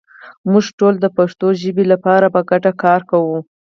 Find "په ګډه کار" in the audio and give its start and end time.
2.33-3.01